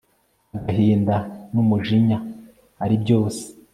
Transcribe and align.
agahinda 0.57 1.15
numjinya 1.51 2.17
ari 2.83 2.95
byose 3.03 3.43